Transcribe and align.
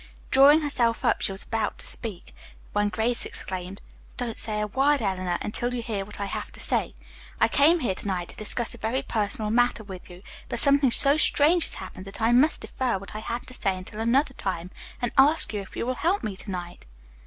Drawing 0.31 0.61
herself 0.61 1.05
up, 1.05 1.21
she 1.21 1.31
was 1.31 1.43
about 1.43 1.77
to 1.77 1.85
speak, 1.85 2.33
when 2.73 2.89
Grace 2.89 3.23
exclaimed: 3.23 3.81
"Don't 4.17 4.39
say 4.39 4.59
a 4.59 4.65
word, 4.65 4.99
Eleanor, 4.99 5.37
until 5.43 5.75
you 5.75 5.83
hear 5.83 6.05
what 6.05 6.19
I 6.19 6.25
have 6.25 6.51
to 6.53 6.59
say. 6.59 6.95
I 7.39 7.47
came 7.47 7.81
here 7.81 7.93
to 7.93 8.07
night 8.07 8.29
to 8.29 8.35
discuss 8.35 8.73
a 8.73 8.79
very 8.79 9.03
personal 9.03 9.51
matter 9.51 9.83
with 9.83 10.09
you, 10.09 10.23
but 10.49 10.57
something 10.57 10.89
so 10.89 11.17
strange 11.17 11.65
has 11.65 11.75
happened 11.75 12.05
that 12.05 12.19
I 12.19 12.31
must 12.31 12.61
defer 12.61 12.97
what 12.97 13.13
I 13.15 13.19
had 13.19 13.43
to 13.43 13.53
say 13.53 13.77
until 13.77 13.99
another 13.99 14.33
time 14.33 14.71
and 14.99 15.11
ask 15.19 15.53
you 15.53 15.61
if 15.61 15.75
you 15.75 15.85
will 15.85 15.93
help 15.93 16.23
me 16.23 16.35
to 16.35 16.49
night." 16.49 16.87